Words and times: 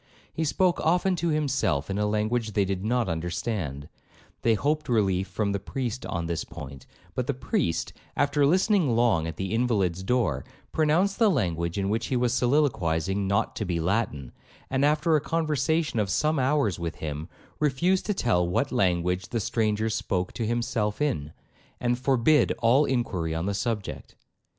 He 0.33 0.45
spoke 0.45 0.79
often 0.81 1.15
to 1.17 1.27
himself 1.29 1.87
in 1.87 1.99
a 1.99 2.07
language 2.07 2.53
they 2.53 2.65
did 2.65 2.83
not 2.83 3.07
understand; 3.07 3.87
they 4.41 4.55
hoped 4.55 4.89
relief 4.89 5.27
from 5.27 5.51
the 5.51 5.59
priest 5.59 6.07
on 6.07 6.25
this 6.25 6.43
point, 6.43 6.87
but 7.13 7.27
the 7.27 7.35
priest, 7.35 7.93
after 8.15 8.43
listening 8.43 8.95
long 8.95 9.27
at 9.27 9.35
the 9.37 9.53
invalid's 9.53 10.01
door, 10.01 10.43
pronounced 10.71 11.19
the 11.19 11.29
language 11.29 11.77
in 11.77 11.87
which 11.87 12.07
he 12.07 12.15
was 12.15 12.33
soliloquizing 12.33 13.27
not 13.27 13.55
to 13.57 13.63
be 13.63 13.79
Latin, 13.79 14.31
and, 14.71 14.83
after 14.83 15.15
a 15.15 15.21
conversation 15.21 15.99
of 15.99 16.09
some 16.09 16.39
hours 16.39 16.79
with 16.79 16.95
him, 16.95 17.29
refused 17.59 18.07
to 18.07 18.15
tell 18.15 18.49
what 18.49 18.71
language 18.71 19.29
the 19.29 19.39
stranger 19.39 19.87
spoke 19.87 20.33
to 20.33 20.47
himself 20.47 20.99
in, 20.99 21.31
and 21.79 21.99
forbid 21.99 22.51
all 22.57 22.85
inquiry 22.85 23.35
on 23.35 23.45
the 23.45 23.53
subject. 23.53 24.15